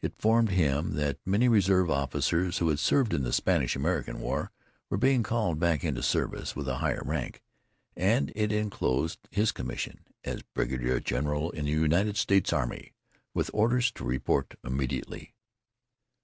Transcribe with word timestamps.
It 0.00 0.12
informed 0.12 0.48
him 0.48 0.94
that 0.94 1.18
many 1.26 1.46
reserve 1.46 1.90
officers 1.90 2.56
who 2.56 2.70
had 2.70 2.78
served 2.78 3.12
in 3.12 3.22
the 3.22 3.34
Spanish 3.34 3.76
American 3.76 4.18
War 4.18 4.50
were 4.88 4.96
being 4.96 5.22
called 5.22 5.58
back 5.60 5.84
into 5.84 6.02
service 6.02 6.56
with 6.56 6.66
a 6.70 6.76
higher 6.78 7.02
rank, 7.04 7.42
and 7.94 8.32
it 8.34 8.50
enclosed 8.50 9.18
his 9.30 9.52
commission 9.52 10.00
as 10.24 10.40
brigadier 10.54 11.00
general 11.00 11.50
in 11.50 11.66
the 11.66 11.72
United 11.72 12.16
States 12.16 12.50
army 12.50 12.94
with 13.34 13.50
orders 13.52 13.90
to 13.92 14.04
report 14.04 14.54
immediately. 14.64 15.34